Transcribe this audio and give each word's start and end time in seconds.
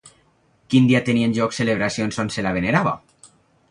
Quin 0.73 0.87
dia 0.93 1.03
tenien 1.11 1.37
lloc 1.39 1.55
celebracions 1.59 2.21
on 2.27 2.35
se 2.39 2.49
la 2.49 2.59
venerava? 2.61 3.01